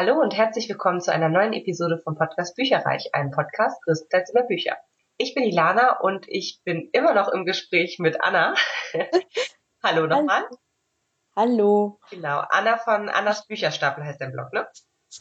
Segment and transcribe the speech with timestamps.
[0.00, 4.44] Hallo und herzlich willkommen zu einer neuen Episode vom Podcast Bücherreich, einem Podcast größtenteils über
[4.44, 4.76] Bücher.
[5.16, 8.54] Ich bin Ilana und ich bin immer noch im Gespräch mit Anna.
[9.82, 10.44] Hallo nochmal.
[11.34, 11.98] Hallo.
[12.10, 14.68] Genau, Anna von Annas Bücherstapel heißt der Blog, ne?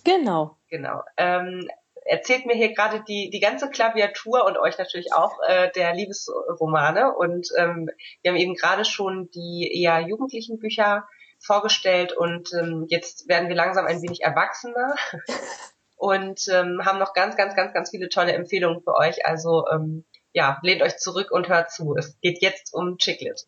[0.04, 0.60] Genau.
[0.70, 1.02] Genau.
[1.18, 1.68] Ähm,
[2.06, 7.16] erzählt mir hier gerade die, die ganze Klaviatur und euch natürlich auch äh, der Liebesromane.
[7.16, 7.90] Und ähm,
[8.22, 11.08] wir haben eben gerade schon die eher jugendlichen Bücher
[11.40, 14.96] vorgestellt und ähm, jetzt werden wir langsam ein wenig erwachsener
[15.96, 19.26] und ähm, haben noch ganz, ganz, ganz, ganz viele tolle Empfehlungen für euch.
[19.26, 21.96] Also ähm, ja, lehnt euch zurück und hört zu.
[21.96, 23.48] Es geht jetzt um Chicklet.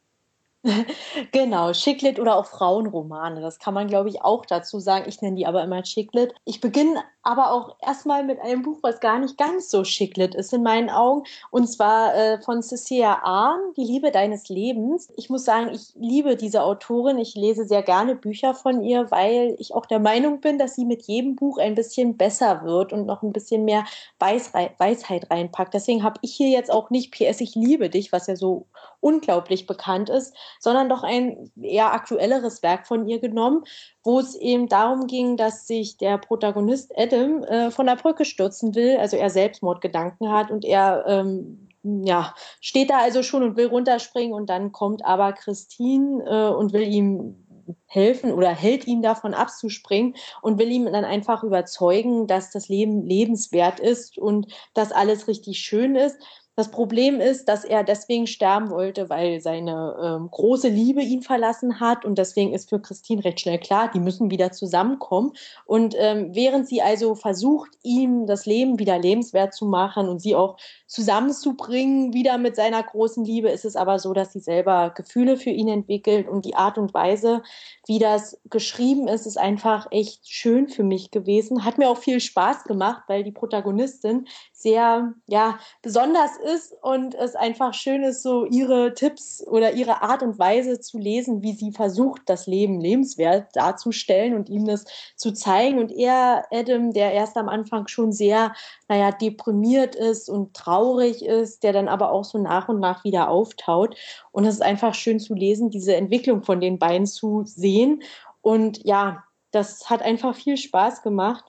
[1.31, 3.39] genau, Chicklet oder auch Frauenromane.
[3.39, 5.05] Das kann man, glaube ich, auch dazu sagen.
[5.07, 6.35] Ich nenne die aber immer Chicklet.
[6.43, 10.51] Ich beginne aber auch erstmal mit einem Buch, was gar nicht ganz so Chicklet ist
[10.51, 11.23] in meinen Augen.
[11.49, 15.13] Und zwar äh, von Cecilia Ahn, Die Liebe deines Lebens.
[15.15, 17.19] Ich muss sagen, ich liebe diese Autorin.
[17.19, 20.85] Ich lese sehr gerne Bücher von ihr, weil ich auch der Meinung bin, dass sie
[20.85, 23.85] mit jedem Buch ein bisschen besser wird und noch ein bisschen mehr
[24.19, 25.73] Weisheit reinpackt.
[25.73, 28.65] Deswegen habe ich hier jetzt auch nicht PS, ich liebe dich, was ja so
[29.01, 33.63] unglaublich bekannt ist, sondern doch ein eher aktuelleres Werk von ihr genommen,
[34.03, 38.75] wo es eben darum ging, dass sich der Protagonist Adam äh, von der Brücke stürzen
[38.75, 43.67] will, also er Selbstmordgedanken hat und er ähm, ja, steht da also schon und will
[43.67, 47.45] runterspringen und dann kommt aber Christine äh, und will ihm
[47.85, 53.03] helfen oder hält ihn davon abzuspringen und will ihm dann einfach überzeugen, dass das Leben
[53.03, 56.17] lebenswert ist und dass alles richtig schön ist.
[56.59, 61.79] Das Problem ist, dass er deswegen sterben wollte, weil seine ähm, große Liebe ihn verlassen
[61.79, 62.03] hat.
[62.03, 65.31] Und deswegen ist für Christine recht schnell klar, die müssen wieder zusammenkommen.
[65.63, 70.35] Und ähm, während sie also versucht, ihm das Leben wieder lebenswert zu machen und sie
[70.35, 75.37] auch zusammenzubringen, wieder mit seiner großen Liebe, ist es aber so, dass sie selber Gefühle
[75.37, 76.27] für ihn entwickelt.
[76.27, 77.41] Und die Art und Weise,
[77.87, 81.63] wie das geschrieben ist, ist einfach echt schön für mich gewesen.
[81.63, 84.27] Hat mir auch viel Spaß gemacht, weil die Protagonistin
[84.61, 90.21] sehr, ja, besonders ist und es einfach schön ist, so ihre Tipps oder ihre Art
[90.21, 95.31] und Weise zu lesen, wie sie versucht, das Leben lebenswert darzustellen und ihm das zu
[95.31, 95.79] zeigen.
[95.79, 98.53] Und er, Adam, der erst am Anfang schon sehr,
[98.89, 103.29] naja, deprimiert ist und traurig ist, der dann aber auch so nach und nach wieder
[103.29, 103.95] auftaut.
[104.31, 108.03] Und es ist einfach schön zu lesen, diese Entwicklung von den beiden zu sehen.
[108.41, 111.45] Und ja, das hat einfach viel Spaß gemacht.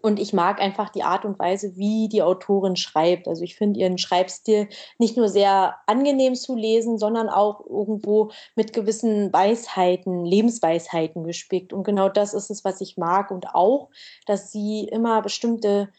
[0.00, 3.28] Und ich mag einfach die Art und Weise, wie die Autorin schreibt.
[3.28, 8.72] Also ich finde ihren Schreibstil nicht nur sehr angenehm zu lesen, sondern auch irgendwo mit
[8.72, 11.72] gewissen Weisheiten, Lebensweisheiten gespickt.
[11.72, 13.30] Und genau das ist es, was ich mag.
[13.30, 13.90] Und auch,
[14.26, 15.92] dass sie immer bestimmte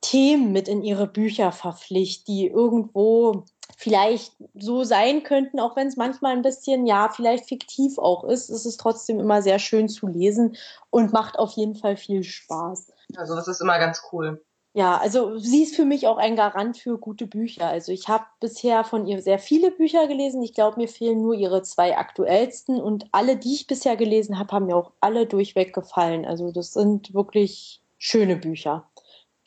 [0.00, 3.44] Themen mit in ihre Bücher verpflichtet, die irgendwo
[3.76, 8.50] vielleicht so sein könnten, auch wenn es manchmal ein bisschen, ja, vielleicht fiktiv auch ist,
[8.50, 10.56] ist es trotzdem immer sehr schön zu lesen
[10.90, 12.93] und macht auf jeden Fall viel Spaß.
[13.16, 14.44] Also das ist immer ganz cool.
[14.76, 17.68] Ja, also sie ist für mich auch ein Garant für gute Bücher.
[17.68, 20.42] Also ich habe bisher von ihr sehr viele Bücher gelesen.
[20.42, 24.50] Ich glaube, mir fehlen nur ihre zwei aktuellsten und alle, die ich bisher gelesen habe,
[24.50, 26.24] haben mir auch alle durchweg gefallen.
[26.24, 28.88] Also das sind wirklich schöne Bücher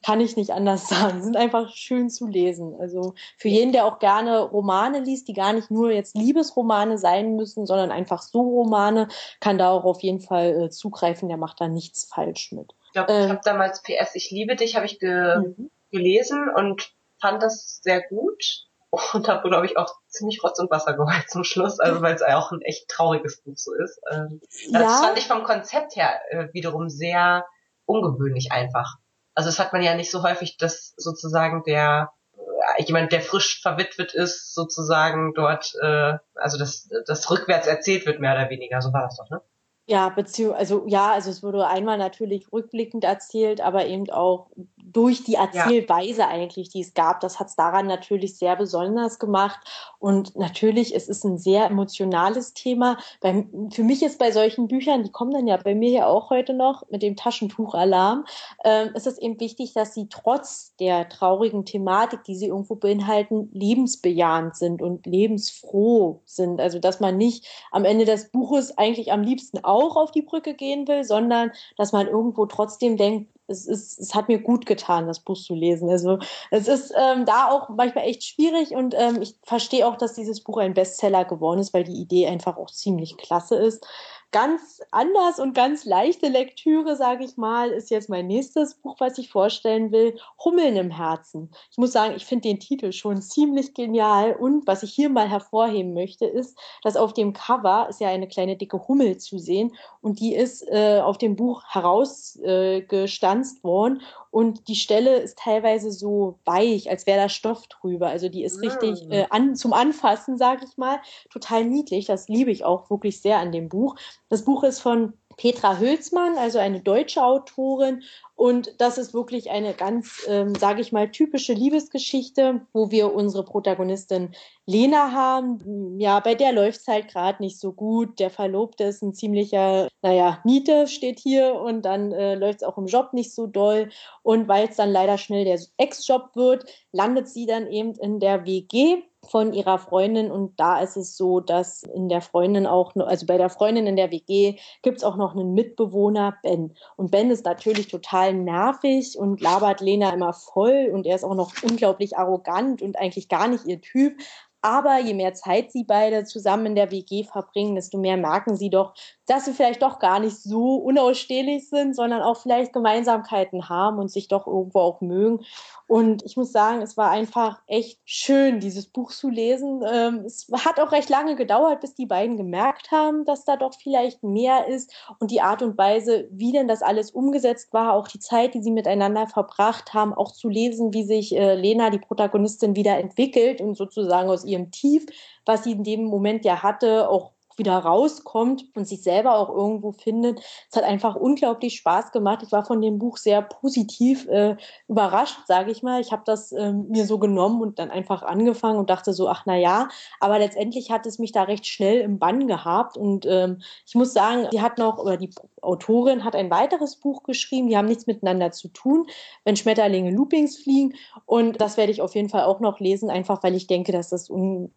[0.03, 1.22] kann ich nicht anders sagen.
[1.22, 2.75] Sind einfach schön zu lesen.
[2.79, 7.35] Also für jeden, der auch gerne Romane liest, die gar nicht nur jetzt Liebesromane sein
[7.35, 9.09] müssen, sondern einfach so Romane,
[9.41, 11.28] kann da auch auf jeden Fall äh, zugreifen.
[11.28, 12.74] Der macht da nichts falsch mit.
[12.97, 15.69] Ich glaube, ähm, ich habe damals PS Ich liebe dich habe ich ge mhm.
[15.91, 16.91] gelesen und
[17.22, 18.66] fand das sehr gut
[19.13, 22.24] und habe, glaube ich, auch ziemlich Rotz und Wasser geheult zum Schluss, also weil es
[22.24, 24.02] auch ein echt trauriges Buch so ist.
[24.12, 24.41] Ähm,
[24.72, 25.02] das ja.
[25.03, 27.46] fand ich vom Konzept her äh, wiederum sehr
[27.86, 28.96] ungewöhnlich einfach.
[29.36, 33.62] Also das hat man ja nicht so häufig, dass sozusagen der äh, jemand, der frisch
[33.62, 38.81] verwitwet ist, sozusagen dort, äh, also das, das rückwärts erzählt wird, mehr oder weniger.
[38.81, 39.41] So war das doch, ne?
[39.90, 45.24] Ja, beziehung, also ja, also es wurde einmal natürlich rückblickend erzählt, aber eben auch durch
[45.24, 46.28] die Erzählweise ja.
[46.28, 47.20] eigentlich, die es gab.
[47.20, 49.59] Das hat es daran natürlich sehr besonders gemacht.
[50.00, 52.98] Und natürlich, es ist ein sehr emotionales Thema.
[53.22, 56.30] Bei, für mich ist bei solchen Büchern, die kommen dann ja bei mir ja auch
[56.30, 58.25] heute noch mit dem Taschentuchalarm,
[58.64, 63.50] äh, ist es eben wichtig, dass sie trotz der traurigen Thematik, die sie irgendwo beinhalten,
[63.54, 66.60] lebensbejahend sind und lebensfroh sind.
[66.60, 70.53] Also dass man nicht am Ende des Buches eigentlich am liebsten auch auf die Brücke
[70.53, 75.07] gehen will, sondern dass man irgendwo trotzdem denkt, es, ist, es hat mir gut getan,
[75.07, 75.89] das Buch zu lesen.
[75.89, 76.19] Also
[76.51, 80.44] es ist ähm, da auch manchmal echt schwierig und ähm, ich verstehe auch, dass dieses
[80.44, 83.85] Buch ein Bestseller geworden ist, weil die Idee einfach auch ziemlich klasse ist.
[84.31, 89.18] Ganz anders und ganz leichte Lektüre, sage ich mal, ist jetzt mein nächstes Buch, was
[89.18, 91.50] ich vorstellen will, Hummeln im Herzen.
[91.71, 95.29] Ich muss sagen, ich finde den Titel schon ziemlich genial und was ich hier mal
[95.29, 99.74] hervorheben möchte, ist, dass auf dem Cover ist ja eine kleine dicke Hummel zu sehen
[100.01, 104.01] und die ist äh, auf dem Buch herausgestanzt äh, worden
[104.38, 108.09] und die Stelle ist teilweise so weich, als wäre da Stoff drüber.
[108.09, 109.12] Also die ist richtig mm.
[109.12, 111.00] äh, an, zum Anfassen, sage ich mal,
[111.31, 112.06] total niedlich.
[112.06, 113.95] Das liebe ich auch wirklich sehr an dem Buch.
[114.29, 118.03] Das Buch ist von Petra Hülsmann, also eine deutsche Autorin.
[118.35, 123.45] Und das ist wirklich eine ganz, ähm, sage ich mal, typische Liebesgeschichte, wo wir unsere
[123.45, 124.31] Protagonistin
[124.65, 126.00] Lena haben.
[126.00, 128.19] Ja, bei der läuft es halt gerade nicht so gut.
[128.19, 132.77] Der Verlobte ist ein ziemlicher, naja, Niete steht hier und dann äh, läuft es auch
[132.77, 133.89] im Job nicht so doll.
[134.24, 138.45] Und weil es dann leider schnell der Ex-Job wird, landet sie dann eben in der
[138.45, 143.25] WG von ihrer Freundin und da ist es so, dass in der Freundin auch, also
[143.25, 146.74] bei der Freundin in der WG gibt es auch noch einen Mitbewohner, Ben.
[146.95, 151.35] Und Ben ist natürlich total nervig und labert Lena immer voll und er ist auch
[151.35, 154.18] noch unglaublich arrogant und eigentlich gar nicht ihr Typ.
[154.62, 158.69] Aber je mehr Zeit sie beide zusammen in der WG verbringen, desto mehr merken sie
[158.69, 158.94] doch,
[159.27, 164.09] dass sie vielleicht doch gar nicht so unausstehlich sind, sondern auch vielleicht Gemeinsamkeiten haben und
[164.09, 165.45] sich doch irgendwo auch mögen.
[165.88, 169.83] Und ich muss sagen, es war einfach echt schön, dieses Buch zu lesen.
[169.89, 173.74] Ähm, es hat auch recht lange gedauert, bis die beiden gemerkt haben, dass da doch
[173.74, 174.94] vielleicht mehr ist.
[175.19, 178.62] Und die Art und Weise, wie denn das alles umgesetzt war, auch die Zeit, die
[178.62, 183.62] sie miteinander verbracht haben, auch zu lesen, wie sich äh, Lena, die Protagonistin, wieder entwickelt
[183.62, 185.06] und sozusagen aus ihrem Tief,
[185.46, 189.92] was sie in dem Moment ja hatte, auch wieder rauskommt und sich selber auch irgendwo
[189.92, 190.40] findet.
[190.70, 192.44] Es hat einfach unglaublich Spaß gemacht.
[192.44, 194.56] Ich war von dem Buch sehr positiv äh,
[194.88, 196.00] überrascht, sage ich mal.
[196.00, 199.44] Ich habe das ähm, mir so genommen und dann einfach angefangen und dachte so, ach
[199.46, 199.90] na ja.
[200.20, 204.14] Aber letztendlich hat es mich da recht schnell im Bann gehabt und ähm, ich muss
[204.14, 205.32] sagen, sie hat noch oder die
[205.68, 207.68] Autorin hat ein weiteres Buch geschrieben.
[207.68, 209.08] Die haben nichts miteinander zu tun,
[209.44, 213.44] wenn Schmetterlinge Loopings fliegen und das werde ich auf jeden Fall auch noch lesen, einfach
[213.44, 214.31] weil ich denke, dass das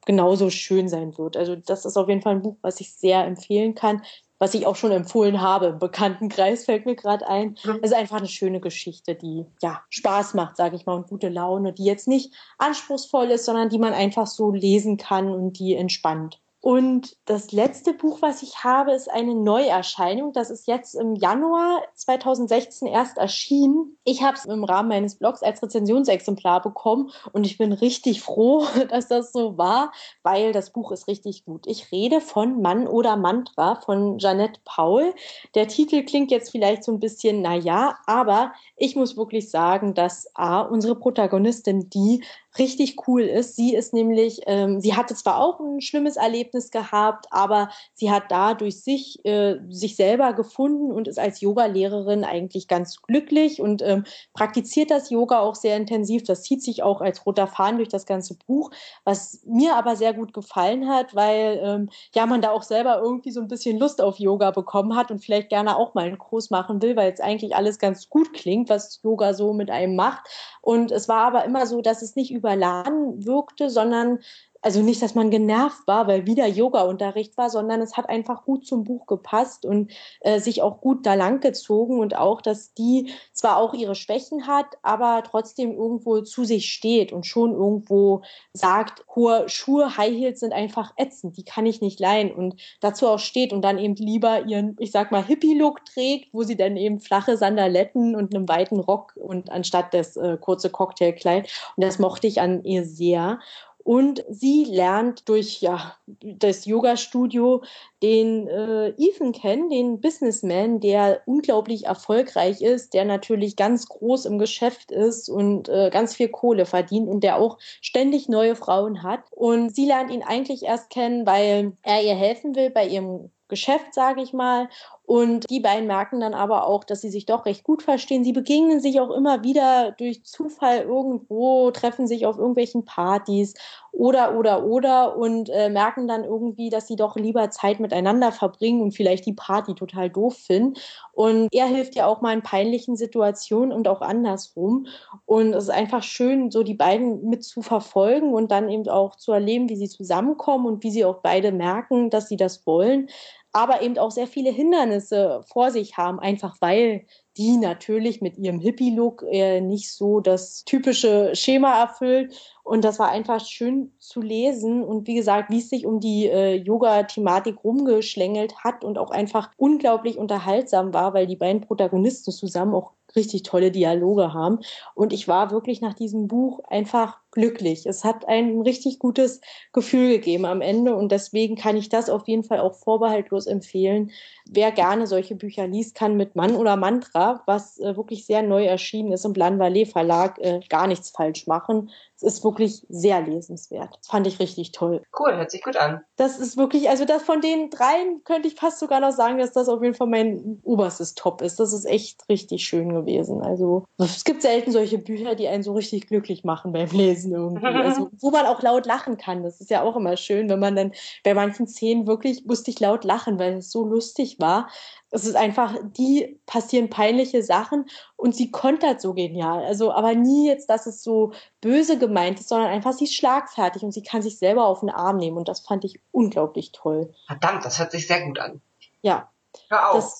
[0.04, 1.36] genauso schön sein wird.
[1.36, 4.02] Also das ist auf jeden Fall ein Buch, was ich sehr empfehlen kann,
[4.38, 7.56] was ich auch schon empfohlen habe im Bekanntenkreis, fällt mir gerade ein.
[7.82, 11.28] Es ist einfach eine schöne Geschichte, die ja Spaß macht, sage ich mal, und gute
[11.28, 15.76] Laune, die jetzt nicht anspruchsvoll ist, sondern die man einfach so lesen kann und die
[15.76, 16.40] entspannt.
[16.62, 20.34] Und das letzte Buch, was ich habe, ist eine Neuerscheinung.
[20.34, 23.96] Das ist jetzt im Januar 2016 erst erschienen.
[24.04, 28.66] Ich habe es im Rahmen meines Blogs als Rezensionsexemplar bekommen und ich bin richtig froh,
[28.90, 29.92] dass das so war,
[30.22, 31.66] weil das Buch ist richtig gut.
[31.66, 35.14] Ich rede von Mann oder Mantra von Jeanette Paul.
[35.54, 40.30] Der Titel klingt jetzt vielleicht so ein bisschen, naja, aber ich muss wirklich sagen, dass
[40.34, 42.22] A, unsere Protagonistin, die
[42.58, 43.56] richtig cool ist.
[43.56, 48.24] Sie ist nämlich, ähm, sie hatte zwar auch ein schlimmes Erlebnis gehabt, aber sie hat
[48.30, 53.82] da durch sich, äh, sich selber gefunden und ist als Yoga-Lehrerin eigentlich ganz glücklich und
[53.82, 54.04] ähm,
[54.34, 56.24] praktiziert das Yoga auch sehr intensiv.
[56.24, 58.70] Das zieht sich auch als roter Faden durch das ganze Buch,
[59.04, 63.30] was mir aber sehr gut gefallen hat, weil ähm, ja man da auch selber irgendwie
[63.30, 66.50] so ein bisschen Lust auf Yoga bekommen hat und vielleicht gerne auch mal einen Kurs
[66.50, 70.26] machen will, weil es eigentlich alles ganz gut klingt, was Yoga so mit einem macht.
[70.62, 74.18] Und es war aber immer so, dass es nicht überladen wirkte, sondern
[74.62, 78.66] also nicht, dass man genervt war, weil wieder Yoga-Unterricht war, sondern es hat einfach gut
[78.66, 83.12] zum Buch gepasst und äh, sich auch gut da lang gezogen und auch, dass die
[83.32, 88.22] zwar auch ihre Schwächen hat, aber trotzdem irgendwo zu sich steht und schon irgendwo
[88.52, 93.08] sagt, hohe Schuhe, High Heels sind einfach ätzend, die kann ich nicht leihen und dazu
[93.08, 96.76] auch steht und dann eben lieber ihren, ich sag mal, Hippie-Look trägt, wo sie dann
[96.76, 101.98] eben flache Sandaletten und einen weiten Rock und anstatt das äh, kurze Cocktailkleid und das
[101.98, 103.38] mochte ich an ihr sehr.
[103.84, 107.62] Und sie lernt durch ja, das Yoga-Studio
[108.02, 114.38] den äh, Ethan kennen, den Businessman, der unglaublich erfolgreich ist, der natürlich ganz groß im
[114.38, 119.24] Geschäft ist und äh, ganz viel Kohle verdient und der auch ständig neue Frauen hat.
[119.30, 123.92] Und sie lernt ihn eigentlich erst kennen, weil er ihr helfen will bei ihrem Geschäft,
[123.92, 124.68] sage ich mal.
[125.10, 128.22] Und die beiden merken dann aber auch, dass sie sich doch recht gut verstehen.
[128.22, 133.54] Sie begegnen sich auch immer wieder durch Zufall irgendwo, treffen sich auf irgendwelchen Partys
[133.90, 138.82] oder, oder, oder und äh, merken dann irgendwie, dass sie doch lieber Zeit miteinander verbringen
[138.82, 140.74] und vielleicht die Party total doof finden.
[141.10, 144.86] Und er hilft ja auch mal in peinlichen Situationen und auch andersrum.
[145.26, 149.16] Und es ist einfach schön, so die beiden mit zu verfolgen und dann eben auch
[149.16, 153.08] zu erleben, wie sie zusammenkommen und wie sie auch beide merken, dass sie das wollen
[153.52, 158.60] aber eben auch sehr viele Hindernisse vor sich haben, einfach weil die natürlich mit ihrem
[158.60, 162.34] Hippie-Look äh, nicht so das typische Schema erfüllt
[162.70, 164.84] Und das war einfach schön zu lesen.
[164.84, 169.50] Und wie gesagt, wie es sich um die äh, Yoga-Thematik rumgeschlängelt hat und auch einfach
[169.56, 174.60] unglaublich unterhaltsam war, weil die beiden Protagonisten zusammen auch richtig tolle Dialoge haben.
[174.94, 177.86] Und ich war wirklich nach diesem Buch einfach glücklich.
[177.86, 179.40] Es hat ein richtig gutes
[179.72, 184.10] Gefühl gegeben am Ende und deswegen kann ich das auf jeden Fall auch vorbehaltlos empfehlen.
[184.46, 188.64] Wer gerne solche Bücher liest, kann mit Mann oder Mantra, was äh, wirklich sehr neu
[188.64, 191.90] erschienen ist im Blan Ballet Verlag, äh, gar nichts falsch machen.
[192.22, 193.96] Es ist wirklich sehr lesenswert.
[193.96, 195.02] Das fand ich richtig toll.
[195.18, 196.02] Cool, hört sich gut an.
[196.16, 199.52] Das ist wirklich, also das von den dreien könnte ich fast sogar noch sagen, dass
[199.52, 201.58] das auf jeden Fall mein oberstes Top ist.
[201.60, 203.40] Das ist echt richtig schön gewesen.
[203.40, 207.66] Also es gibt selten solche Bücher, die einen so richtig glücklich machen beim Lesen irgendwie.
[207.80, 209.42] Also, wo man auch laut lachen kann.
[209.42, 210.92] Das ist ja auch immer schön, wenn man dann
[211.24, 214.68] bei manchen Szenen wirklich musste ich laut lachen, weil es so lustig war.
[215.10, 217.86] Es ist einfach, die passieren peinliche Sachen
[218.16, 219.64] und sie kontert so genial.
[219.64, 223.82] Also, aber nie jetzt, dass es so böse gemeint ist, sondern einfach sie ist schlagfertig
[223.82, 227.12] und sie kann sich selber auf den Arm nehmen und das fand ich unglaublich toll.
[227.26, 228.60] Verdammt, das hört sich sehr gut an.
[229.02, 229.29] Ja.
[229.70, 230.14] Hör auf.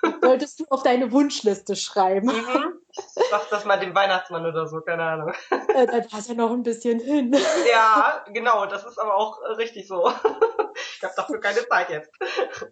[0.00, 2.28] Das solltest du auf deine Wunschliste schreiben.
[2.28, 2.80] Mhm.
[3.30, 5.32] Sag das mal dem Weihnachtsmann oder so, keine Ahnung.
[5.50, 7.36] Äh, da passt ja noch ein bisschen hin.
[7.70, 10.10] Ja, genau, das ist aber auch richtig so.
[10.96, 12.10] Ich habe dafür keine Zeit jetzt.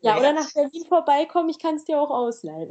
[0.01, 2.71] Ja, oder nach Berlin vorbeikommen, ich kann es dir auch ausleihen.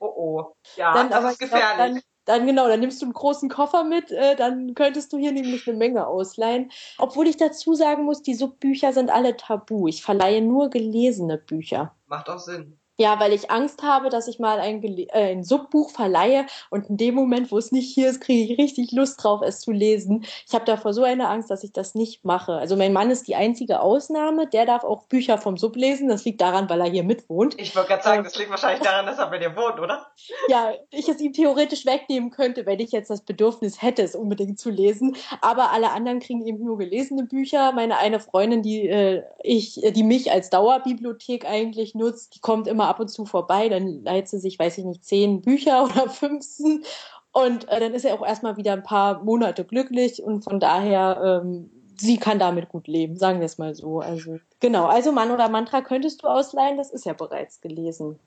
[0.00, 0.56] Oh oh.
[0.76, 1.76] Ja, dann, das aber ist gefährlich.
[1.76, 5.18] Glaub, dann, dann genau, dann nimmst du einen großen Koffer mit, äh, dann könntest du
[5.18, 6.70] hier nämlich eine Menge ausleihen.
[6.98, 9.88] Obwohl ich dazu sagen muss, die Subbücher sind alle tabu.
[9.88, 11.96] Ich verleihe nur gelesene Bücher.
[12.06, 12.78] Macht auch Sinn.
[13.02, 16.96] Ja, weil ich Angst habe, dass ich mal ein, äh, ein Subbuch verleihe und in
[16.98, 20.24] dem Moment, wo es nicht hier ist, kriege ich richtig Lust drauf, es zu lesen.
[20.46, 22.52] Ich habe davor so eine Angst, dass ich das nicht mache.
[22.52, 24.46] Also mein Mann ist die einzige Ausnahme.
[24.46, 26.08] Der darf auch Bücher vom Sub lesen.
[26.08, 27.56] Das liegt daran, weil er hier mitwohnt.
[27.58, 30.06] Ich wollte gerade sagen, ähm, das liegt wahrscheinlich daran, dass er bei dir wohnt, oder?
[30.46, 34.60] Ja, ich es ihm theoretisch wegnehmen könnte, wenn ich jetzt das Bedürfnis hätte, es unbedingt
[34.60, 35.16] zu lesen.
[35.40, 37.72] Aber alle anderen kriegen eben nur gelesene Bücher.
[37.72, 42.91] Meine eine Freundin, die äh, ich, die mich als Dauerbibliothek eigentlich nutzt, die kommt immer
[42.92, 46.84] ab und zu vorbei, dann leiht sie sich, weiß ich nicht, zehn Bücher oder 15
[47.32, 51.42] und äh, dann ist er auch erstmal wieder ein paar Monate glücklich und von daher,
[51.42, 54.00] ähm, sie kann damit gut leben, sagen wir es mal so.
[54.00, 58.18] Also genau, also Mann oder Mantra könntest du ausleihen, das ist ja bereits gelesen.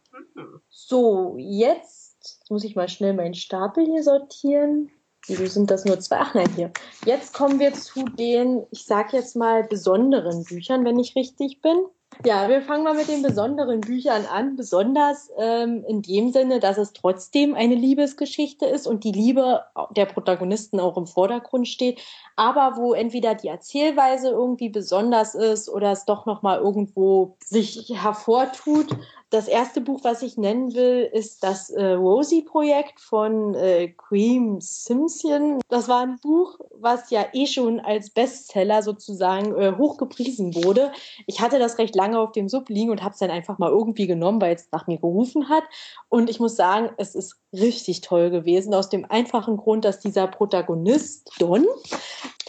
[0.69, 4.89] So, jetzt, jetzt muss ich mal schnell meinen Stapel hier sortieren.
[5.27, 6.17] Wieso sind das nur zwei?
[6.19, 6.72] Ach nein, hier.
[7.05, 11.77] Jetzt kommen wir zu den, ich sag jetzt mal, besonderen Büchern, wenn ich richtig bin.
[12.24, 14.55] Ja, wir fangen mal mit den besonderen Büchern an.
[14.55, 19.63] Besonders ähm, in dem Sinne, dass es trotzdem eine Liebesgeschichte ist und die Liebe
[19.95, 22.01] der Protagonisten auch im Vordergrund steht,
[22.36, 27.91] aber wo entweder die Erzählweise irgendwie besonders ist oder es doch noch mal irgendwo sich
[27.93, 28.95] hervortut
[29.36, 35.60] das erste Buch, was ich nennen will, ist das äh, Rosie-Projekt von äh, Cream Simpson.
[35.67, 40.91] Das war ein Buch, was ja eh schon als Bestseller sozusagen äh, hochgepriesen wurde.
[41.25, 43.69] Ich hatte das recht lange auf dem Sub liegen und habe es dann einfach mal
[43.69, 45.63] irgendwie genommen, weil es nach mir gerufen hat.
[46.09, 50.27] Und ich muss sagen, es ist richtig toll gewesen, aus dem einfachen Grund, dass dieser
[50.27, 51.65] Protagonist Don,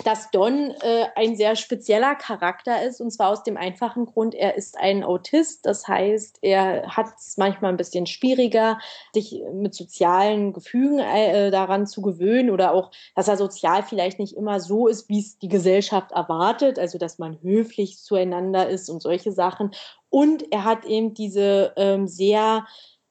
[0.06, 4.54] dass Don äh, ein sehr spezieller Charakter ist, und zwar aus dem einfachen Grund, er
[4.54, 8.78] ist ein Autist, das heißt, er hat es manchmal ein bisschen schwieriger,
[9.12, 14.36] sich mit sozialen Gefügen äh, daran zu gewöhnen oder auch, dass er sozial vielleicht nicht
[14.36, 19.02] immer so ist, wie es die Gesellschaft erwartet, also dass man höflich zueinander ist und
[19.02, 19.72] solche Sachen.
[20.08, 22.64] Und er hat eben diese ähm, sehr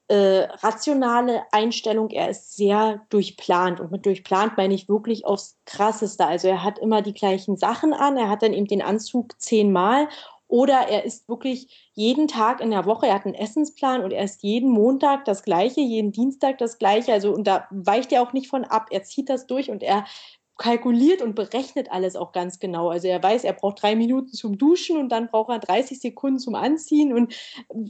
[0.08, 3.80] äh, rationale Einstellung, er ist sehr durchplant.
[3.80, 6.26] Und mit durchplant meine ich wirklich aufs Krasseste.
[6.26, 10.08] Also er hat immer die gleichen Sachen an, er hat dann eben den Anzug zehnmal
[10.48, 14.24] oder er ist wirklich jeden Tag in der Woche, er hat einen Essensplan und er
[14.24, 17.12] ist jeden Montag das Gleiche, jeden Dienstag das Gleiche.
[17.12, 18.86] Also, und da weicht er auch nicht von ab.
[18.90, 20.04] Er zieht das durch und er
[20.58, 22.88] kalkuliert und berechnet alles auch ganz genau.
[22.88, 26.38] Also er weiß, er braucht drei Minuten zum Duschen und dann braucht er 30 Sekunden
[26.38, 27.12] zum Anziehen.
[27.12, 27.34] Und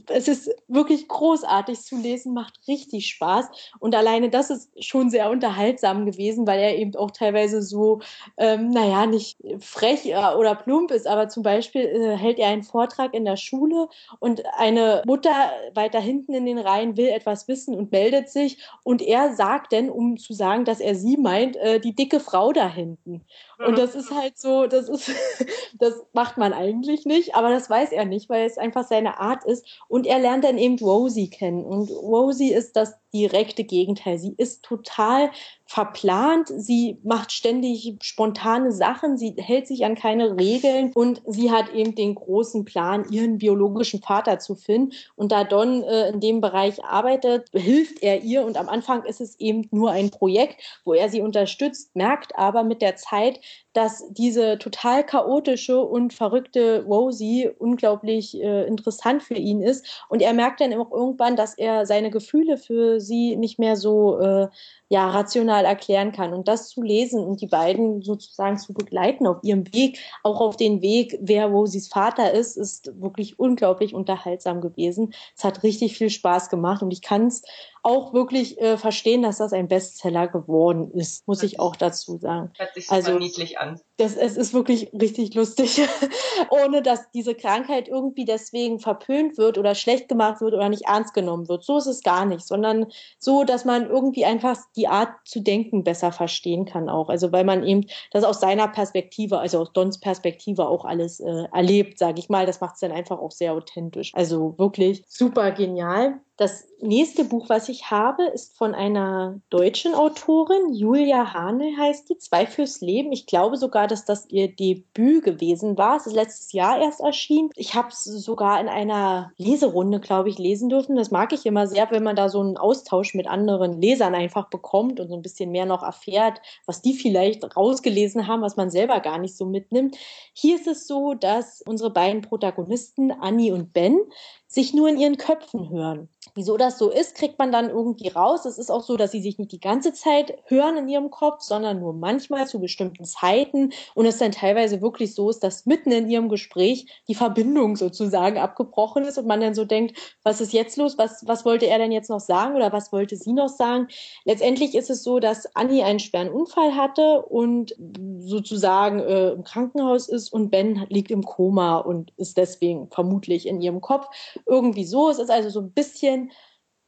[0.07, 3.47] es ist wirklich großartig zu lesen, macht richtig Spaß.
[3.79, 8.01] Und alleine das ist schon sehr unterhaltsam gewesen, weil er eben auch teilweise so,
[8.37, 13.13] ähm, naja, nicht frech oder plump ist, aber zum Beispiel äh, hält er einen Vortrag
[13.13, 13.87] in der Schule
[14.19, 18.57] und eine Mutter weiter hinten in den Reihen will etwas wissen und meldet sich.
[18.83, 22.51] Und er sagt dann, um zu sagen, dass er sie meint, äh, die dicke Frau
[22.57, 23.25] da hinten.
[23.57, 25.11] Und das ist halt so, das ist,
[25.79, 29.43] das macht man eigentlich nicht, aber das weiß er nicht, weil es einfach seine Art
[29.45, 29.65] ist.
[29.87, 31.65] Und er lernt dann eben Rosie kennen.
[31.65, 34.19] Und Rosie ist das direkte Gegenteil.
[34.19, 35.31] Sie ist total
[35.65, 41.73] verplant, sie macht ständig spontane Sachen, sie hält sich an keine Regeln und sie hat
[41.73, 44.93] eben den großen Plan, ihren biologischen Vater zu finden.
[45.15, 49.19] Und da Don äh, in dem Bereich arbeitet, hilft er ihr und am Anfang ist
[49.19, 53.39] es eben nur ein Projekt, wo er sie unterstützt, merkt aber mit der Zeit,
[53.73, 60.05] dass diese total chaotische und verrückte Rosie unglaublich äh, interessant für ihn ist.
[60.09, 64.19] Und er merkt dann auch irgendwann, dass er seine Gefühle für sie nicht mehr so
[64.19, 64.47] äh,
[64.89, 66.33] ja, rational erklären kann.
[66.33, 70.55] Und das zu lesen und die beiden sozusagen zu begleiten auf ihrem Weg, auch auf
[70.55, 75.13] den Weg, wer Rosies Vater ist, ist wirklich unglaublich unterhaltsam gewesen.
[75.35, 77.43] Es hat richtig viel Spaß gemacht und ich kann es
[77.87, 82.51] auch wirklich äh, verstehen, dass das ein Bestseller geworden ist, muss ich auch dazu sagen.
[82.57, 83.79] Hört sich also, niedlich an.
[83.95, 85.81] Das, es ist wirklich richtig lustig,
[86.49, 91.13] ohne dass diese Krankheit irgendwie deswegen verpönt wird oder schlecht gemacht wird oder nicht ernst
[91.13, 91.63] genommen wird.
[91.63, 92.87] So ist es gar nicht, sondern
[93.19, 97.09] so, dass man irgendwie einfach die Art zu denken besser verstehen kann auch.
[97.09, 101.45] Also weil man eben das aus seiner Perspektive, also aus Dons Perspektive auch alles äh,
[101.51, 102.45] erlebt, sage ich mal.
[102.45, 104.11] Das macht es dann einfach auch sehr authentisch.
[104.13, 106.21] Also wirklich super genial.
[106.37, 112.17] Das nächste Buch, was ich habe, ist von einer deutschen Autorin, Julia Hane heißt die,
[112.19, 113.11] Zwei fürs Leben.
[113.11, 115.97] Ich glaube sogar, dass das ihr Debüt gewesen war.
[115.97, 117.49] Es ist letztes Jahr erst erschienen.
[117.55, 120.95] Ich habe es sogar in einer Leserunde, glaube ich, lesen dürfen.
[120.95, 124.49] Das mag ich immer sehr, wenn man da so einen Austausch mit anderen Lesern einfach
[124.49, 128.69] bekommt und so ein bisschen mehr noch erfährt, was die vielleicht rausgelesen haben, was man
[128.69, 129.97] selber gar nicht so mitnimmt.
[130.33, 133.99] Hier ist es so, dass unsere beiden Protagonisten, Annie und Ben,
[134.47, 136.09] sich nur in ihren Köpfen hören.
[136.37, 138.45] Wieso das so ist, kriegt man dann irgendwie raus.
[138.45, 141.41] Es ist auch so, dass sie sich nicht die ganze Zeit hören in ihrem Kopf,
[141.41, 145.91] sondern nur manchmal zu bestimmten Zeiten und es dann teilweise wirklich so ist, dass mitten
[145.91, 150.53] in ihrem Gespräch die Verbindung sozusagen abgebrochen ist und man dann so denkt, was ist
[150.53, 150.99] jetzt los?
[150.99, 153.87] Was, was wollte er denn jetzt noch sagen oder was wollte sie noch sagen?
[154.23, 157.75] Letztendlich ist es so, dass Annie einen schweren Unfall hatte und
[158.19, 163.59] sozusagen äh, im Krankenhaus ist und Ben liegt im Koma und ist deswegen vermutlich in
[163.59, 164.05] ihrem Kopf
[164.45, 165.09] irgendwie so.
[165.09, 166.26] Es ist also so ein bisschen,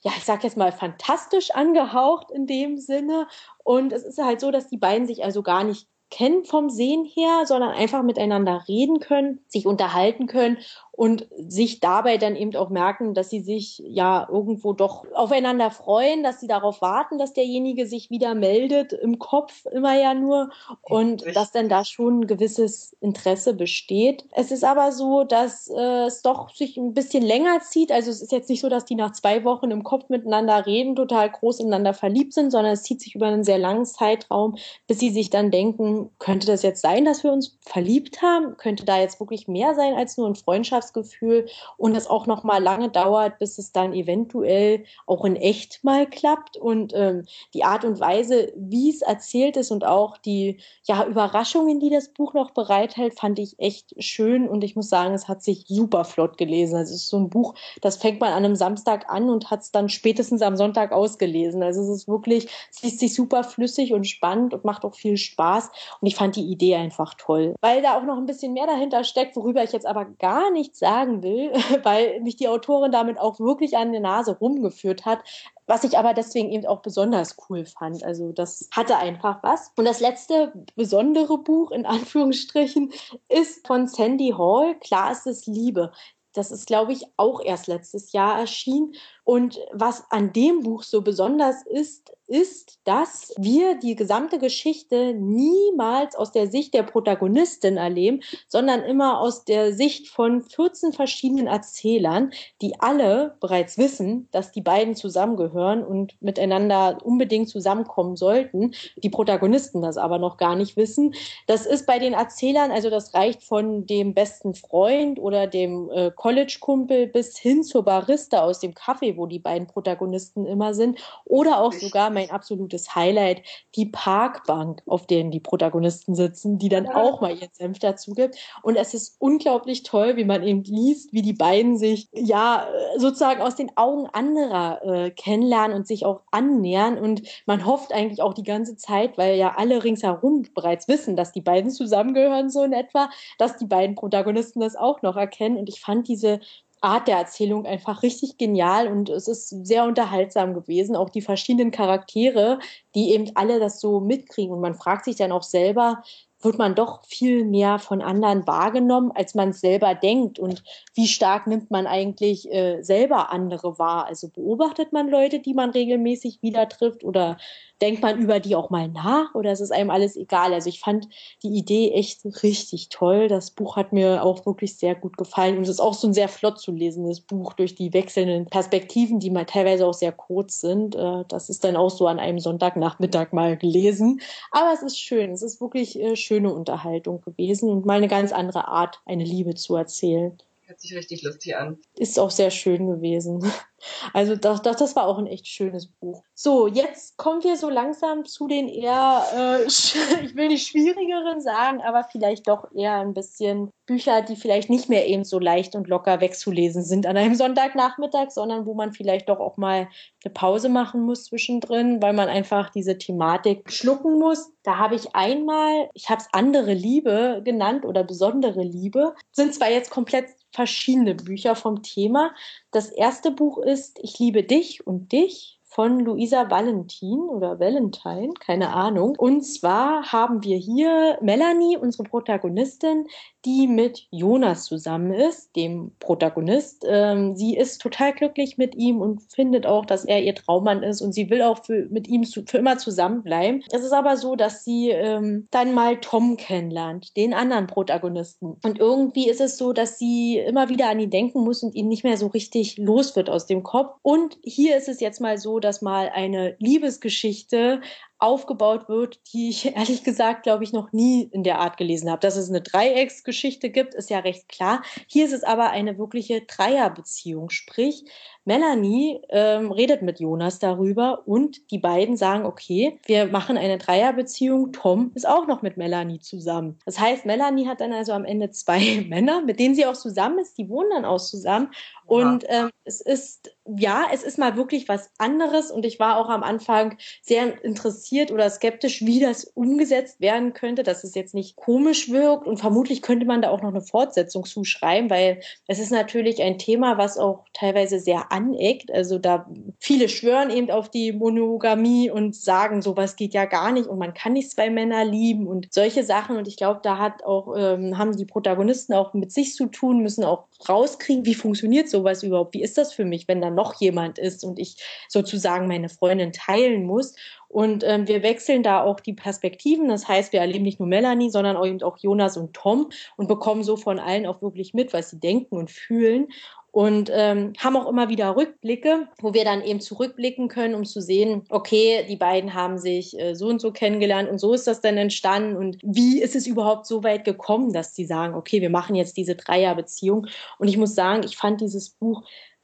[0.01, 3.27] ja, ich sag jetzt mal fantastisch angehaucht in dem Sinne.
[3.63, 7.05] Und es ist halt so, dass die beiden sich also gar nicht kennen vom Sehen
[7.05, 10.57] her, sondern einfach miteinander reden können, sich unterhalten können
[10.99, 16.23] und sich dabei dann eben auch merken, dass sie sich ja irgendwo doch aufeinander freuen,
[16.23, 20.49] dass sie darauf warten, dass derjenige sich wieder meldet, im Kopf immer ja nur
[20.81, 21.35] und Richtig.
[21.35, 24.25] dass dann da schon ein gewisses Interesse besteht.
[24.33, 27.93] Es ist aber so, dass äh, es doch sich ein bisschen länger zieht.
[27.93, 30.97] Also es ist jetzt nicht so, dass die nach zwei Wochen im Kopf miteinander reden,
[30.97, 34.99] total groß ineinander verliebt sind, sondern es zieht sich über einen sehr langen Zeitraum, bis
[34.99, 38.57] sie sich dann denken, könnte das jetzt sein, dass wir uns verliebt haben?
[38.57, 41.47] Könnte da jetzt wirklich mehr sein als nur ein Freundschafts Weihnachtsgefühl
[41.77, 46.07] und es auch noch mal lange dauert, bis es dann eventuell auch in echt mal
[46.07, 51.05] klappt und ähm, die Art und Weise, wie es erzählt ist und auch die ja
[51.05, 55.27] Überraschungen, die das Buch noch bereithält, fand ich echt schön und ich muss sagen, es
[55.27, 56.75] hat sich super flott gelesen.
[56.75, 59.61] Also es ist so ein Buch, das fängt man an einem Samstag an und hat
[59.61, 61.63] es dann spätestens am Sonntag ausgelesen.
[61.63, 65.17] Also es ist wirklich, es liest sich super flüssig und spannend und macht auch viel
[65.17, 65.71] Spaß
[66.01, 69.03] und ich fand die Idee einfach toll, weil da auch noch ein bisschen mehr dahinter
[69.03, 71.51] steckt, worüber ich jetzt aber gar nichts sagen will,
[71.83, 75.19] weil mich die Autorin damit auch wirklich an der Nase rumgeführt hat,
[75.67, 78.03] was ich aber deswegen eben auch besonders cool fand.
[78.03, 79.71] Also das hatte einfach was.
[79.75, 82.91] Und das letzte besondere Buch in Anführungsstrichen
[83.27, 85.91] ist von Sandy Hall, Klar ist es Liebe.
[86.33, 88.93] Das ist, glaube ich, auch erst letztes Jahr erschienen.
[89.23, 96.15] Und was an dem Buch so besonders ist, ist, dass wir die gesamte Geschichte niemals
[96.15, 102.31] aus der Sicht der Protagonistin erleben, sondern immer aus der Sicht von 14 verschiedenen Erzählern,
[102.61, 108.73] die alle bereits wissen, dass die beiden zusammengehören und miteinander unbedingt zusammenkommen sollten.
[108.97, 111.15] Die Protagonisten das aber noch gar nicht wissen.
[111.47, 116.11] Das ist bei den Erzählern, also das reicht von dem besten Freund oder dem äh,
[116.15, 121.61] College-Kumpel bis hin zur Barista aus dem Kaffee, wo die beiden Protagonisten immer sind, oder
[121.61, 123.43] auch sogar mein absolutes Highlight,
[123.75, 128.35] die Parkbank, auf denen die Protagonisten sitzen, die dann auch mal ihren Senf dazu gibt.
[128.61, 133.41] Und es ist unglaublich toll, wie man eben liest, wie die beiden sich ja sozusagen
[133.41, 136.97] aus den Augen anderer äh, kennenlernen und sich auch annähern.
[136.97, 141.31] Und man hofft eigentlich auch die ganze Zeit, weil ja alle ringsherum bereits wissen, dass
[141.31, 145.57] die beiden zusammengehören, so in etwa, dass die beiden Protagonisten das auch noch erkennen.
[145.57, 146.41] Und ich fand diese
[146.81, 150.95] Art der Erzählung einfach richtig genial und es ist sehr unterhaltsam gewesen.
[150.95, 152.59] Auch die verschiedenen Charaktere,
[152.95, 156.03] die eben alle das so mitkriegen und man fragt sich dann auch selber,
[156.41, 160.39] wird man doch viel mehr von anderen wahrgenommen, als man selber denkt.
[160.39, 164.05] Und wie stark nimmt man eigentlich äh, selber andere wahr?
[164.05, 167.37] Also beobachtet man Leute, die man regelmäßig wieder trifft oder
[167.81, 170.53] denkt man über die auch mal nach oder ist es einem alles egal?
[170.53, 171.07] Also ich fand
[171.43, 173.27] die Idee echt richtig toll.
[173.27, 176.13] Das Buch hat mir auch wirklich sehr gut gefallen und es ist auch so ein
[176.13, 180.59] sehr flott zu lesendes Buch durch die wechselnden Perspektiven, die mal teilweise auch sehr kurz
[180.59, 180.95] sind.
[180.95, 184.21] Äh, das ist dann auch so an einem Sonntagnachmittag mal gelesen.
[184.51, 185.31] Aber es ist schön.
[185.31, 189.55] Es ist wirklich äh, schöne Unterhaltung gewesen und mal eine ganz andere Art, eine Liebe
[189.55, 190.37] zu erzählen.
[190.69, 191.79] Hört sich richtig lustig an.
[191.97, 193.51] Ist auch sehr schön gewesen.
[194.11, 196.23] Also das, das, das war auch ein echt schönes Buch.
[196.33, 201.81] So, jetzt kommen wir so langsam zu den eher, äh, ich will nicht schwierigeren sagen,
[201.81, 205.87] aber vielleicht doch eher ein bisschen Bücher, die vielleicht nicht mehr eben so leicht und
[205.87, 209.87] locker wegzulesen sind an einem Sonntagnachmittag, sondern wo man vielleicht doch auch mal
[210.23, 214.51] eine Pause machen muss zwischendrin, weil man einfach diese Thematik schlucken muss.
[214.63, 219.71] Da habe ich einmal, ich habe es andere Liebe genannt oder besondere Liebe, sind zwar
[219.71, 222.31] jetzt komplett verschiedene Bücher vom Thema.
[222.71, 228.73] Das erste Buch ist Ich liebe dich und dich von Luisa Valentin oder Valentine, keine
[228.73, 229.15] Ahnung.
[229.17, 233.07] Und zwar haben wir hier Melanie, unsere Protagonistin,
[233.45, 236.85] die mit Jonas zusammen ist, dem Protagonist.
[236.87, 241.01] Ähm, sie ist total glücklich mit ihm und findet auch, dass er ihr Traummann ist
[241.01, 243.63] und sie will auch für, mit ihm zu, für immer zusammenbleiben.
[243.71, 248.57] Es ist aber so, dass sie ähm, dann mal Tom kennenlernt, den anderen Protagonisten.
[248.63, 251.87] Und irgendwie ist es so, dass sie immer wieder an ihn denken muss und ihn
[251.87, 253.97] nicht mehr so richtig los wird aus dem Kopf.
[254.01, 257.81] Und hier ist es jetzt mal so, dass mal eine Liebesgeschichte
[258.19, 262.19] aufgebaut wird, die ich ehrlich gesagt, glaube ich, noch nie in der Art gelesen habe.
[262.19, 264.83] Dass es eine Dreiecksgeschichte gibt, ist ja recht klar.
[265.07, 267.49] Hier ist es aber eine wirkliche Dreierbeziehung.
[267.49, 268.05] Sprich,
[268.49, 274.71] Melanie ähm, redet mit Jonas darüber und die beiden sagen, okay, wir machen eine Dreierbeziehung.
[274.71, 276.79] Tom ist auch noch mit Melanie zusammen.
[276.83, 280.39] Das heißt, Melanie hat dann also am Ende zwei Männer, mit denen sie auch zusammen
[280.39, 280.57] ist.
[280.57, 281.69] Die wohnen dann auch zusammen.
[282.07, 285.69] Und ähm, es ist, ja, es ist mal wirklich was anderes.
[285.69, 290.81] Und ich war auch am Anfang sehr interessiert oder skeptisch, wie das umgesetzt werden könnte,
[290.81, 292.47] dass es jetzt nicht komisch wirkt.
[292.47, 296.57] Und vermutlich könnte man da auch noch eine Fortsetzung zuschreiben, weil es ist natürlich ein
[296.57, 298.91] Thema, was auch teilweise sehr aneckt.
[298.91, 299.47] Also da
[299.79, 304.13] viele schwören eben auf die Monogamie und sagen, sowas geht ja gar nicht und man
[304.13, 306.37] kann nicht zwei Männer lieben und solche Sachen.
[306.37, 310.01] Und ich glaube, da hat auch, ähm, haben die Protagonisten auch mit sich zu tun,
[310.01, 312.53] müssen auch rauskriegen, wie funktioniert so sowas überhaupt?
[312.53, 316.31] Wie ist das für mich, wenn da noch jemand ist und ich sozusagen meine Freundin
[316.31, 317.15] teilen muss?
[317.47, 319.89] Und ähm, wir wechseln da auch die Perspektiven.
[319.89, 323.27] Das heißt, wir erleben nicht nur Melanie, sondern auch eben auch Jonas und Tom und
[323.27, 326.27] bekommen so von allen auch wirklich mit, was sie denken und fühlen
[326.71, 331.01] und ähm, haben auch immer wieder Rückblicke, wo wir dann eben zurückblicken können, um zu
[331.01, 334.81] sehen, okay, die beiden haben sich äh, so und so kennengelernt und so ist das
[334.81, 338.69] dann entstanden und wie ist es überhaupt so weit gekommen, dass sie sagen, okay, wir
[338.69, 340.27] machen jetzt diese Dreierbeziehung.
[340.57, 342.23] Und ich muss sagen, ich fand dieses Buch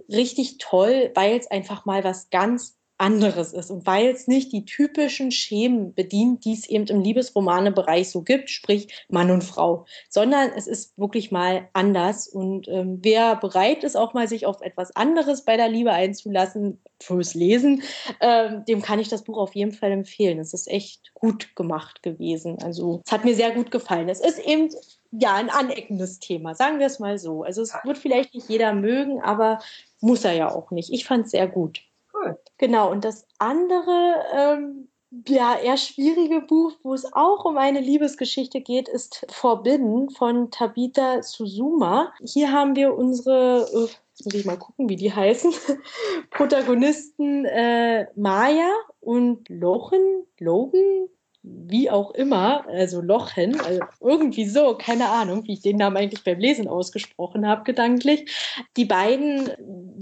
[0.10, 4.66] richtig toll, weil es einfach mal was ganz anderes ist und weil es nicht die
[4.66, 10.52] typischen Schemen bedient, die es eben im Liebesromane-Bereich so gibt, sprich Mann und Frau, sondern
[10.56, 14.96] es ist wirklich mal anders und ähm, wer bereit ist, auch mal sich auf etwas
[14.96, 17.84] anderes bei der Liebe einzulassen, fürs Lesen,
[18.22, 20.40] ähm, dem kann ich das Buch auf jeden Fall empfehlen.
[20.40, 22.58] Es ist echt gut gemacht gewesen.
[22.62, 24.10] Also es hat mir sehr gut gefallen.
[24.10, 24.70] Es ist eben
[25.12, 27.44] ja ein aneckendes Thema, sagen wir es mal so.
[27.44, 29.60] Also es wird vielleicht nicht jeder mögen, aber
[30.00, 30.92] muss er ja auch nicht.
[30.92, 31.82] Ich fand es sehr gut.
[32.16, 32.38] Cool.
[32.58, 34.88] Genau, und das andere, ähm,
[35.28, 41.22] ja, eher schwierige Buch, wo es auch um eine Liebesgeschichte geht, ist Forbidden von Tabitha
[41.22, 42.14] Suzuma.
[42.24, 45.54] Hier haben wir unsere, äh, muss ich mal gucken, wie die heißen,
[46.32, 51.10] Protagonisten äh, Maya und Lochen, Logan,
[51.68, 56.24] wie auch immer, also Lochen, also irgendwie so, keine Ahnung, wie ich den Namen eigentlich
[56.24, 58.32] beim Lesen ausgesprochen habe, gedanklich.
[58.78, 59.50] Die beiden,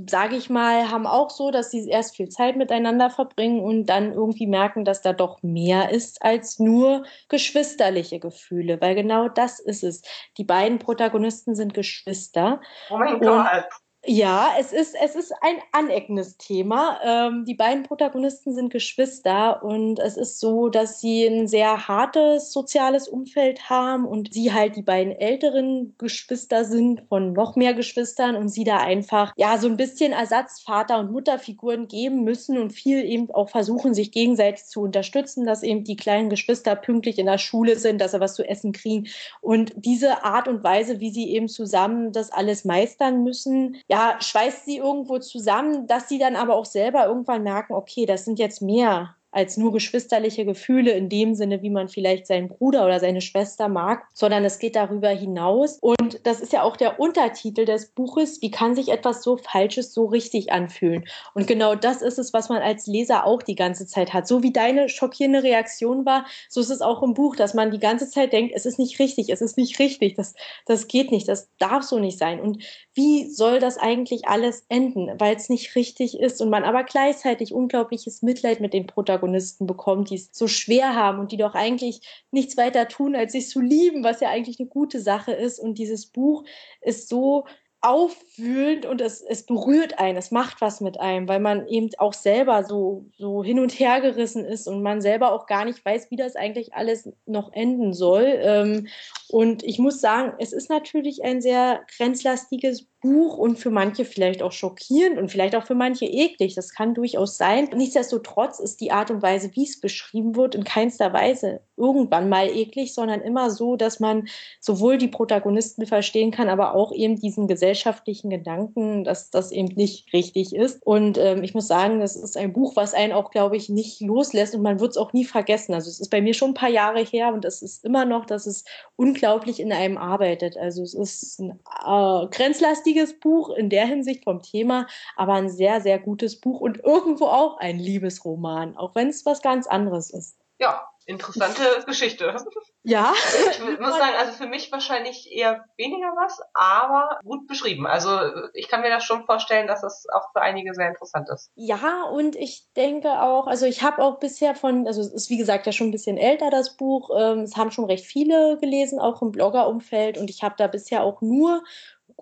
[0.10, 4.14] sage ich mal, haben auch so, dass sie erst viel Zeit miteinander verbringen und dann
[4.14, 9.84] irgendwie merken, dass da doch mehr ist als nur geschwisterliche Gefühle, weil genau das ist
[9.84, 10.02] es.
[10.38, 12.62] Die beiden Protagonisten sind Geschwister.
[12.90, 13.66] Oh mein Gott.
[14.06, 17.00] Ja, es ist, es ist ein aneckendes Thema.
[17.06, 22.52] Ähm, die beiden Protagonisten sind Geschwister und es ist so, dass sie ein sehr hartes
[22.52, 28.36] soziales Umfeld haben und sie halt die beiden älteren Geschwister sind von noch mehr Geschwistern
[28.36, 33.06] und sie da einfach, ja, so ein bisschen Ersatzvater- und Mutterfiguren geben müssen und viel
[33.06, 37.38] eben auch versuchen, sich gegenseitig zu unterstützen, dass eben die kleinen Geschwister pünktlich in der
[37.38, 39.08] Schule sind, dass sie was zu essen kriegen.
[39.40, 44.66] Und diese Art und Weise, wie sie eben zusammen das alles meistern müssen, ja, schweißt
[44.66, 48.60] sie irgendwo zusammen, dass sie dann aber auch selber irgendwann merken, okay, das sind jetzt
[48.62, 53.20] mehr als nur geschwisterliche Gefühle in dem Sinne, wie man vielleicht seinen Bruder oder seine
[53.20, 55.80] Schwester mag, sondern es geht darüber hinaus.
[55.82, 59.94] Und das ist ja auch der Untertitel des Buches, wie kann sich etwas so Falsches
[59.94, 61.06] so richtig anfühlen?
[61.34, 64.28] Und genau das ist es, was man als Leser auch die ganze Zeit hat.
[64.28, 67.80] So wie deine schockierende Reaktion war, so ist es auch im Buch, dass man die
[67.80, 70.36] ganze Zeit denkt, es ist nicht richtig, es ist nicht richtig, das,
[70.68, 72.40] das geht nicht, das darf so nicht sein.
[72.40, 76.84] Und wie soll das eigentlich alles enden, weil es nicht richtig ist und man aber
[76.84, 79.23] gleichzeitig unglaubliches Mitleid mit den Protagonisten
[79.68, 83.50] bekommt, die es so schwer haben und die doch eigentlich nichts weiter tun, als sich
[83.50, 85.60] zu lieben, was ja eigentlich eine gute Sache ist.
[85.60, 86.44] Und dieses Buch
[86.82, 87.46] ist so
[87.84, 92.14] aufwühlend und es, es berührt einen, es macht was mit einem, weil man eben auch
[92.14, 96.10] selber so, so hin und her gerissen ist und man selber auch gar nicht weiß,
[96.10, 98.40] wie das eigentlich alles noch enden soll.
[98.42, 98.88] Ähm,
[99.28, 104.42] und ich muss sagen, es ist natürlich ein sehr grenzlastiges Buch und für manche vielleicht
[104.42, 106.56] auch schockierend und vielleicht auch für manche eklig.
[106.56, 107.70] Das kann durchaus sein.
[107.76, 112.48] Nichtsdestotrotz ist die Art und Weise, wie es beschrieben wird, in keinster Weise irgendwann mal
[112.48, 114.30] eklig, sondern immer so, dass man
[114.62, 120.14] sowohl die Protagonisten verstehen kann, aber auch eben diesen gesellschaftlichen Gedanken, dass das eben nicht
[120.14, 120.82] richtig ist.
[120.86, 124.00] Und ähm, ich muss sagen, das ist ein Buch, was einen auch, glaube ich, nicht
[124.00, 125.74] loslässt und man wird es auch nie vergessen.
[125.74, 128.26] Also es ist bei mir schon ein paar Jahre her und es ist immer noch,
[128.26, 128.64] dass es
[128.96, 130.56] unglaublich in einem arbeitet.
[130.56, 135.50] Also es ist ein äh, grenzlastiges wichtiges Buch in der Hinsicht vom Thema, aber ein
[135.50, 140.12] sehr, sehr gutes Buch und irgendwo auch ein Liebesroman, auch wenn es was ganz anderes
[140.12, 140.38] ist.
[140.60, 142.36] Ja, interessante Geschichte.
[142.84, 143.14] Ja.
[143.52, 147.88] Ich muss sagen, also für mich wahrscheinlich eher weniger was, aber gut beschrieben.
[147.88, 148.20] Also
[148.54, 151.50] ich kann mir das schon vorstellen, dass es auch für einige sehr interessant ist.
[151.56, 155.38] Ja, und ich denke auch, also ich habe auch bisher von, also es ist wie
[155.38, 157.10] gesagt ja schon ein bisschen älter, das Buch.
[157.18, 160.18] Ähm, es haben schon recht viele gelesen, auch im Bloggerumfeld.
[160.18, 161.64] Und ich habe da bisher auch nur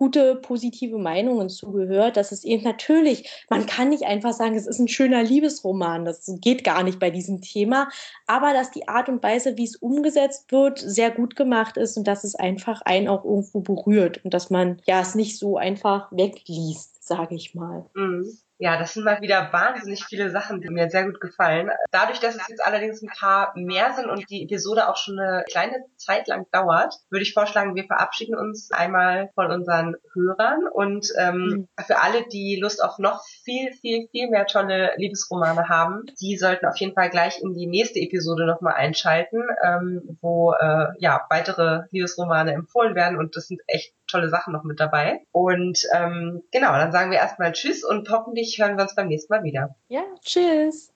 [0.02, 4.80] gute positive Meinungen zugehört, dass es eben natürlich, man kann nicht einfach sagen, es ist
[4.80, 7.88] ein schöner Liebesroman, das geht gar nicht bei diesem Thema,
[8.26, 12.08] aber dass die Art und Weise, wie es umgesetzt wird, sehr gut gemacht ist und
[12.08, 16.10] dass es einfach einen auch irgendwo berührt und dass man ja es nicht so einfach
[16.10, 17.86] wegliest, sage ich mal.
[17.94, 18.26] Mhm.
[18.62, 21.70] Ja, das sind mal wieder wahnsinnig viele Sachen, die mir sehr gut gefallen.
[21.90, 25.42] Dadurch, dass es jetzt allerdings ein paar mehr sind und die Episode auch schon eine
[25.50, 31.08] kleine Zeit lang dauert, würde ich vorschlagen, wir verabschieden uns einmal von unseren Hörern und
[31.18, 31.68] ähm, mhm.
[31.84, 36.66] für alle, die Lust auf noch viel, viel, viel mehr tolle Liebesromane haben, die sollten
[36.66, 41.86] auf jeden Fall gleich in die nächste Episode nochmal einschalten, ähm, wo äh, ja weitere
[41.90, 45.20] Liebesromane empfohlen werden und das sind echt tolle Sachen noch mit dabei.
[45.32, 49.32] Und ähm, genau, dann sagen wir erstmal Tschüss und hoffentlich hören wir uns beim nächsten
[49.32, 49.74] Mal wieder.
[49.88, 50.92] Ja, tschüss.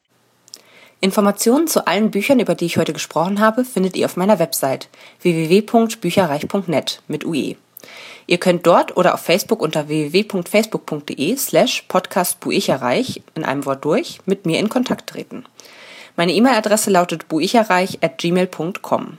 [1.00, 4.88] Informationen zu allen Büchern, über die ich heute gesprochen habe, findet ihr auf meiner Website
[5.20, 7.56] www.bücherreich.net mit UE.
[8.26, 14.46] Ihr könnt dort oder auf Facebook unter www.facebook.de slash podcastbuicherreich in einem Wort durch mit
[14.46, 15.44] mir in Kontakt treten.
[16.16, 19.18] Meine E-Mail-Adresse lautet buicherreich at gmail.com.